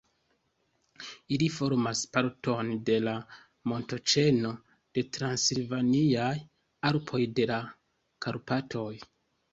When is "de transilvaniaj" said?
4.99-6.33